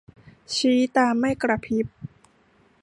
[0.55, 1.87] ชี้ตาไม่กระพริบ